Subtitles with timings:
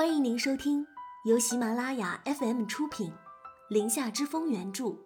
[0.00, 0.86] 欢迎您收听
[1.26, 3.10] 由喜马拉雅 FM 出品，
[3.68, 4.96] 《林下之风》原著，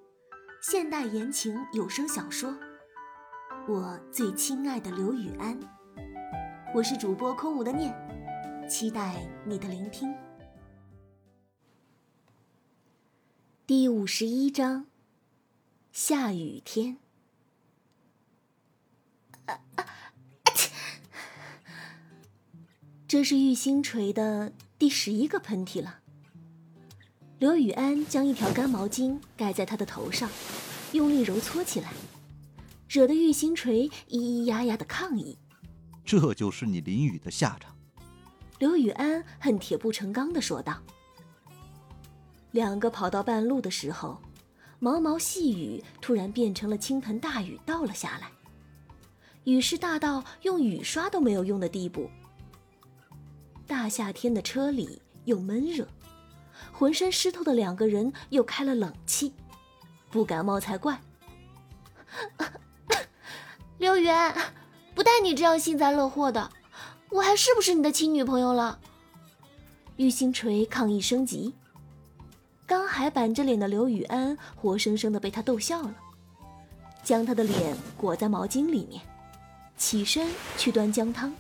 [0.63, 2.53] 现代言情有声小说
[3.67, 5.61] 《我最亲爱的刘雨安》。
[6.73, 7.93] 我是主播空无的念，
[8.71, 10.15] 期待你的聆听。
[13.67, 14.87] 第五十一章，
[15.91, 16.99] 下雨天。
[23.09, 26.01] 这是玉星锤的第十一个喷嚏了。
[27.39, 30.29] 刘雨安将一条干毛巾盖在他的头上，
[30.93, 31.93] 用力揉搓起来，
[32.89, 35.39] 惹得玉星锤咿咿呀呀的抗议。
[36.05, 37.75] 这就是你淋雨的下场。
[38.59, 40.81] 刘雨安恨铁不成钢的说道。
[42.51, 44.21] 两个跑到半路的时候，
[44.79, 48.31] 毛毛细雨突然变成了倾盆大雨，倒了下来。
[49.45, 52.11] 雨势大到用雨刷都没有用的地步。
[53.67, 55.87] 大夏天的车里又闷热，
[56.73, 59.33] 浑身湿透的两个人又开了冷气，
[60.11, 61.01] 不感冒才怪。
[63.79, 64.35] 刘源，
[64.95, 66.51] 不带你这样幸灾乐祸的，
[67.11, 68.79] 我还是不是你的亲女朋友了？
[69.97, 71.55] 玉星锤抗议升级，
[72.67, 75.95] 刚还板着脸的刘雨安活生生的被他逗笑了，
[77.03, 79.01] 将他的脸裹在毛巾里面，
[79.77, 81.33] 起身去端姜汤。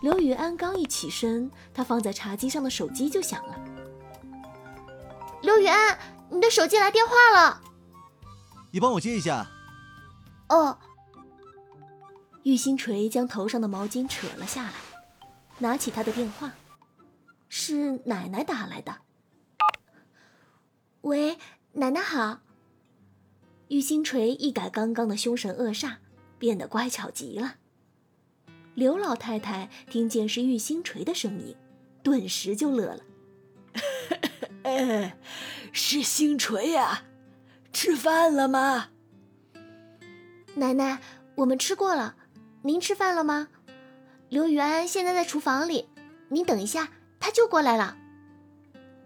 [0.00, 3.60] 刘雨安刚一起身，他放在茶几上的手机就响了。
[5.42, 5.98] 刘雨安，
[6.30, 7.60] 你的手机来电话了，
[8.70, 9.46] 你帮我接一下。
[10.48, 10.78] 哦。
[12.42, 14.72] 玉星锤将头上的毛巾扯了下来，
[15.58, 16.52] 拿起他的电话，
[17.50, 19.02] 是奶奶打来的。
[21.02, 21.38] 喂，
[21.72, 22.40] 奶奶好。
[23.68, 25.96] 玉星锤一改刚刚的凶神恶煞，
[26.38, 27.56] 变得乖巧极了。
[28.74, 31.54] 刘老太太听见是玉星锤的声音，
[32.02, 33.00] 顿时就乐了。
[34.62, 35.16] 哎，
[35.72, 37.04] 是星锤呀，
[37.72, 38.88] 吃饭了吗？
[40.54, 41.00] 奶奶，
[41.36, 42.16] 我们吃过了。
[42.62, 43.48] 您吃饭了吗？
[44.28, 45.88] 刘雨安现在在厨房里，
[46.28, 47.96] 您等一下，他就过来了。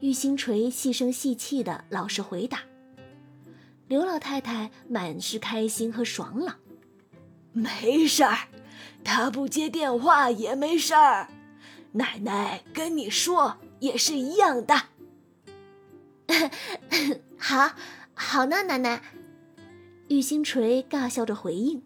[0.01, 2.61] 玉星锤细声细气的老实回答。
[3.87, 6.57] 刘老太太满是开心和爽朗。
[7.53, 8.37] 没事儿。
[9.03, 11.29] 他不接电话也没事儿，
[11.93, 14.75] 奶奶跟你说也是一样的。
[17.39, 17.73] 好，
[18.15, 19.03] 好呢，奶奶。
[20.09, 21.83] 玉星锤尬笑着回应。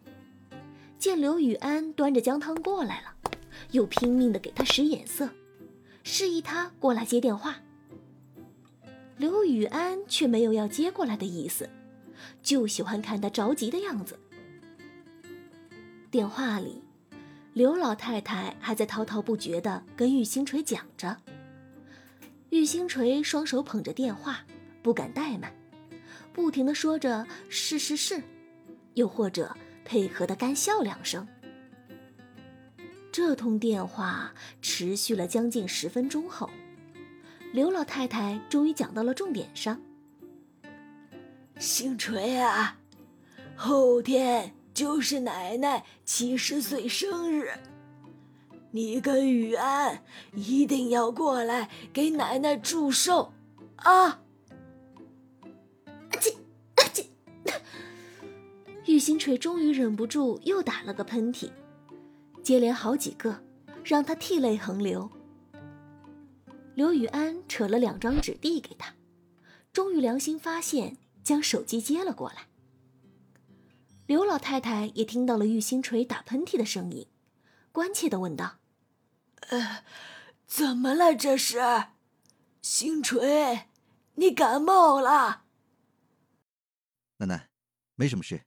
[0.98, 3.14] 见刘雨安端着姜汤过来了，
[3.70, 5.28] 又拼命的给他使眼色，
[6.02, 7.56] 示意他过来接电话。
[9.16, 11.68] 刘雨安却没有要接过来的意思，
[12.42, 14.18] 就喜欢看他着急的样子。
[16.10, 16.82] 电话里。
[17.54, 21.16] 刘老太太还在滔滔不绝地跟玉星锤讲着，
[22.50, 24.44] 玉星锤双手捧着电话，
[24.80, 25.52] 不敢怠慢，
[26.32, 28.22] 不停地说着“是是是”，
[28.94, 31.26] 又或者配合的干笑两声。
[33.10, 34.32] 这通电话
[34.62, 36.48] 持续了将近十分钟后，
[37.52, 39.80] 刘老太太终于讲到了重点上
[41.58, 42.78] ：“星锤啊，
[43.56, 47.50] 后天。”就是奶奶七十岁生日，
[48.70, 53.32] 你跟雨安一定要过来给奶奶祝寿
[53.74, 54.04] 啊！
[54.04, 54.20] 啊
[56.12, 56.32] 嚏
[56.76, 57.06] 啊嚏！
[58.86, 61.50] 玉星锤终于忍不住又打了个喷嚏，
[62.40, 63.42] 接连好几个，
[63.82, 65.10] 让他涕泪横流。
[66.76, 68.94] 刘雨安扯了两张纸递给他，
[69.72, 72.47] 终于良心发现，将手机接了过来。
[74.08, 77.08] 刘老太太也听到了玉星锤打喷嚏的声音，
[77.72, 78.58] 关切的问道
[79.50, 79.84] ：“呃，
[80.46, 81.14] 怎么了？
[81.14, 81.58] 这是，
[82.62, 83.68] 星锤，
[84.14, 85.44] 你感冒了？”
[87.20, 87.50] 奶奶，
[87.96, 88.46] 没什么事，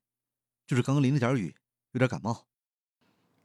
[0.66, 1.56] 就是刚刚淋了点雨，
[1.92, 2.48] 有点感冒。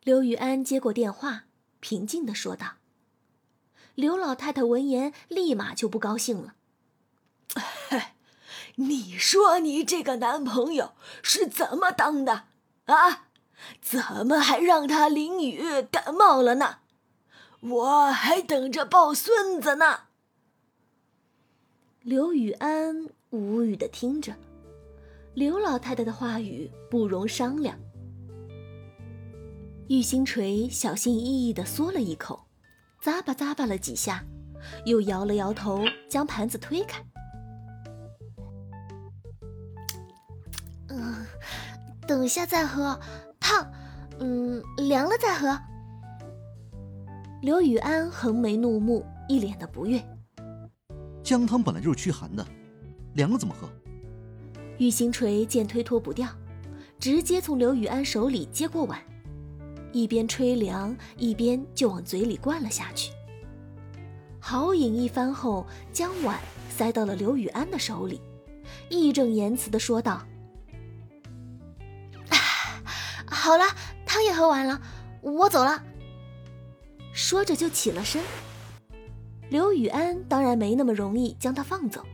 [0.02, 1.44] 刘雨安接过电话，
[1.80, 2.76] 平静的说道。
[3.94, 6.56] 刘老太太闻言，立马就不高兴了。
[8.76, 10.92] 你说你这个男朋友
[11.22, 12.44] 是怎么当的
[12.86, 13.28] 啊？
[13.80, 16.78] 怎么还让他淋雨感冒了呢？
[17.60, 20.00] 我还等着抱孙子呢。
[22.02, 24.34] 刘雨安无语的听着，
[25.34, 27.78] 刘老太太的话语不容商量。
[29.88, 32.46] 玉星锤小心翼翼的嗦了一口，
[33.02, 34.22] 咂巴咂巴了几下，
[34.84, 37.02] 又摇了摇头，将盘子推开。
[42.06, 42.98] 等一下再喝，
[43.40, 43.68] 烫，
[44.20, 45.58] 嗯，凉了再喝。
[47.42, 50.02] 刘雨安横眉怒目，一脸的不悦。
[51.22, 52.46] 姜汤本来就是驱寒的，
[53.14, 53.68] 凉了怎么喝？
[54.78, 56.28] 玉星锤见推脱不掉，
[56.98, 59.00] 直接从刘雨安手里接过碗，
[59.92, 63.10] 一边吹凉，一边就往嘴里灌了下去。
[64.38, 66.38] 好饮一番后，将碗
[66.70, 68.20] 塞到了刘雨安的手里，
[68.88, 70.24] 义正言辞的说道
[73.26, 73.64] ：“好了，
[74.06, 74.80] 汤也喝完了，
[75.22, 75.82] 我走了。”
[77.12, 78.22] 说着就起了身。
[79.48, 82.04] 刘雨安当然没那么容易将他放走，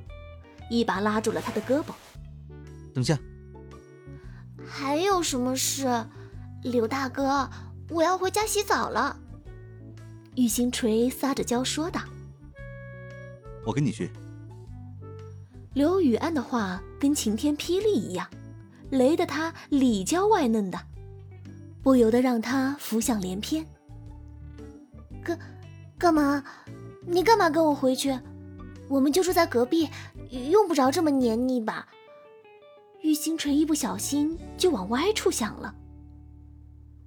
[0.71, 1.93] 一把拉住了他的胳膊。
[2.95, 3.19] 等下，
[4.67, 6.07] 还有什么事？
[6.63, 7.49] 刘大哥，
[7.89, 9.19] 我要回家洗澡了。
[10.37, 12.01] 玉星锤撒着娇说道
[13.67, 14.11] ：“我跟你去。”
[15.75, 18.29] 刘雨安的话跟晴天霹雳一样，
[18.91, 20.79] 雷得他里焦外嫩的，
[21.83, 23.67] 不由得让他浮想联翩。
[25.23, 25.39] 干，
[25.99, 26.45] 干嘛？
[27.07, 28.19] 你干嘛跟我回去？
[28.89, 29.89] 我们就住在隔壁，
[30.51, 31.89] 用不着这么黏腻吧？
[33.01, 35.75] 玉星锤一不小心就往歪处想了。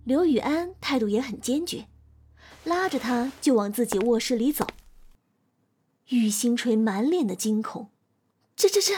[0.03, 1.87] 刘雨安态度也很坚决，
[2.63, 4.67] 拉着他就往自己卧室里走。
[6.09, 7.89] 玉星锤满脸的惊恐，
[8.55, 8.93] 这这这，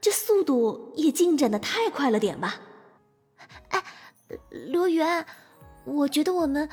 [0.00, 2.60] 这速度也进展的太快了点吧？
[4.54, 5.26] 刘源，
[5.84, 6.68] 我觉得我们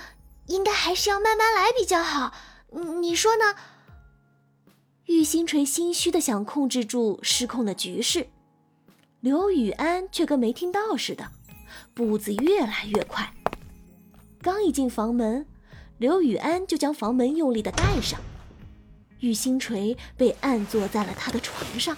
[0.45, 2.31] 应该还是要慢慢来比较好，
[3.01, 3.55] 你说呢？
[5.05, 8.27] 玉星锤心虚的想控制住失控的局势。
[9.19, 11.31] 刘雨安却跟没听到似的，
[11.95, 13.33] 步子越来越快。
[14.41, 15.47] 刚一进房门，
[15.97, 18.19] 刘雨安就将房门用力的带上。
[19.21, 21.97] 玉星锤被按坐在了他的床上。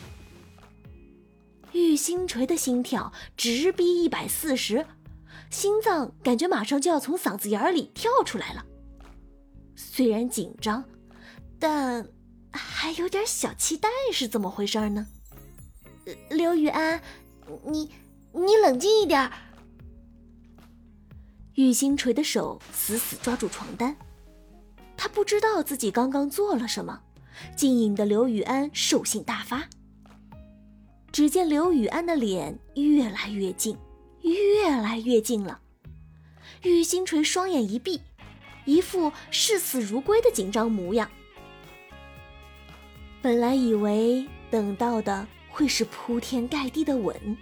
[1.74, 4.86] 玉星锤的心跳直逼一百四十，
[5.54, 8.66] 心脏感觉马上就要从嗓子眼里跳出来了。
[9.76, 10.84] 虽然紧张，
[11.60, 12.08] 但
[12.52, 15.06] 还有点小期待，是怎么回事呢？
[16.32, 17.00] 刘雨安，
[17.66, 17.92] 你
[18.34, 19.32] 你冷静一点。
[21.54, 23.96] 玉星锤的手死死抓住床单，
[24.98, 27.00] 他不知道自己刚刚做了什么，
[27.56, 29.70] 竟引得刘雨安兽性大发。
[31.12, 33.78] 只见刘雨安的脸越来越近，
[34.64, 35.60] 越来越近了。
[36.62, 38.02] 玉星锤双眼一闭，
[38.64, 41.10] 一副视死如归的紧张模样。
[43.22, 45.28] 本来以为等到的……
[45.50, 47.38] 会是铺天盖地的吻，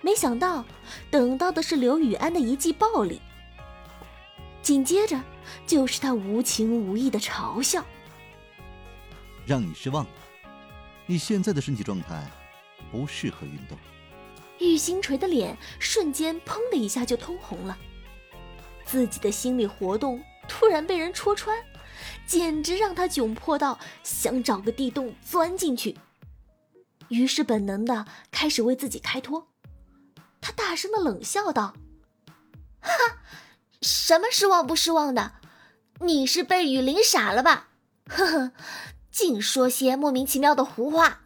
[0.00, 0.64] 没想到
[1.08, 3.20] 等到的是刘雨安的一记暴力，
[4.60, 5.22] 紧接着
[5.64, 7.84] 就是他无情无义的嘲笑。
[9.46, 10.10] 让你失望了，
[11.06, 12.28] 你现在的身体状态
[12.90, 13.78] 不适合运动。
[14.62, 17.76] 玉星锤的脸瞬间砰的一下就通红了，
[18.84, 21.58] 自己的心理活动突然被人戳穿，
[22.26, 25.98] 简直让他窘迫到想找个地洞钻进去。
[27.08, 29.48] 于是本能的开始为自己开脱，
[30.40, 31.74] 他大声的冷笑道
[32.80, 32.92] ：“哈，
[33.82, 35.32] 什么失望不失望的？
[36.00, 37.68] 你是被雨淋傻了吧？
[38.06, 38.52] 呵呵，
[39.10, 41.21] 净说些莫名其妙的胡话。”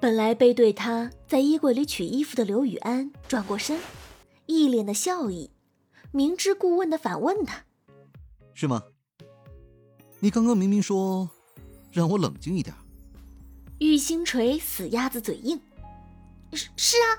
[0.00, 3.80] 本来背对他在衣柜里取衣服的刘雨安转过身，
[4.46, 5.50] 一脸的笑意，
[6.12, 7.64] 明知故问的反问他
[8.54, 8.84] ：“是吗？
[10.20, 11.28] 你刚刚明明说
[11.90, 12.76] 让我冷静一点。”
[13.80, 15.60] 玉星锤死鸭子嘴硬，
[16.52, 17.18] 是是啊，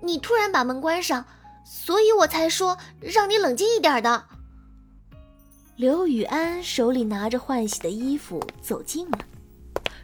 [0.00, 1.26] 你突然把门关上，
[1.64, 4.28] 所以我才说让你冷静一点的。
[5.74, 9.18] 刘雨安手里拿着换洗的衣服走近了，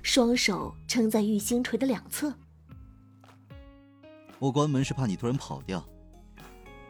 [0.02, 2.32] 双手撑在玉星锤的两侧。
[4.38, 5.84] 我关门是怕你突然跑掉，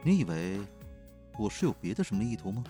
[0.02, 0.60] 你以为
[1.38, 2.64] 我是有别的什么意图吗？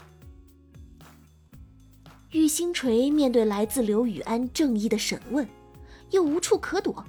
[2.31, 5.49] 玉星锤面对来自刘雨安正义的审问。
[6.11, 7.05] 又无处可躲，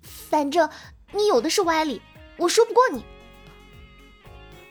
[0.00, 0.66] 反正
[1.12, 2.00] 你有的是歪理，
[2.38, 3.04] 我说不过你。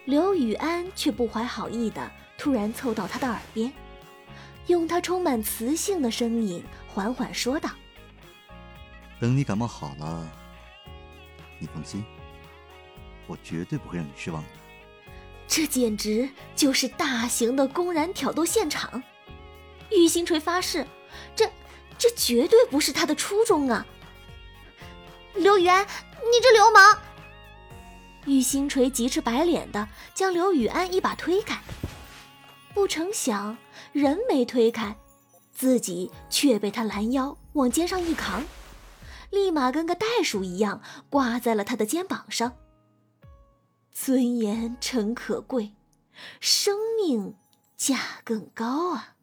[0.05, 3.71] 刘雨安却不怀好意的突然凑到他的耳边，
[4.67, 7.69] 用他充满磁性的声音缓缓说道
[9.19, 10.31] ：“等你感冒好了，
[11.59, 12.03] 你放心，
[13.27, 14.49] 我绝对不会让你失望的。”
[15.47, 19.03] 这简直就是大型的公然挑逗现场！
[19.91, 20.85] 玉星锤发誓，
[21.35, 21.49] 这。
[21.97, 23.87] 这绝对不是他的初衷啊！
[25.33, 26.99] 刘宇安，你这流氓！
[28.25, 31.57] 玉星锤急赤白脸的将刘雨安一把推开，
[32.75, 33.57] 不成想
[33.93, 34.97] 人没推开，
[35.53, 38.43] 自己却被他拦腰往肩上一扛，
[39.31, 42.51] 立马跟个袋鼠一样挂在了他的肩膀上。
[43.93, 45.71] 尊严诚可贵，
[46.41, 47.35] 生命
[47.77, 49.15] 价更高啊！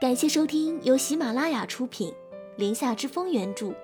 [0.00, 2.14] 感谢收听由喜马拉雅出品，
[2.56, 3.74] 林下之风原著，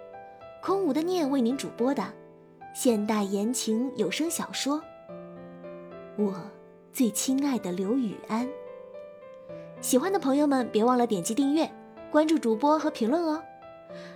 [0.62, 2.14] 空无的念为您主播的
[2.72, 4.78] 现代言情有声小说
[6.16, 6.35] 《我
[6.92, 8.46] 最亲爱的刘雨安》。
[9.80, 11.70] 喜欢的朋友们别忘了点击订阅、
[12.11, 13.42] 关注主播和评论哦，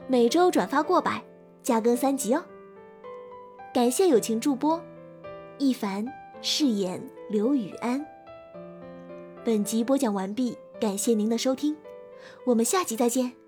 [0.08, 1.22] 每周转发过百，
[1.62, 2.42] 加更三集哦。
[3.72, 4.82] 感谢友情助播。
[5.58, 6.06] 一凡
[6.40, 8.04] 饰演刘雨安。
[9.44, 11.76] 本集播讲完毕，感谢您的收听，
[12.46, 13.39] 我们下集再见。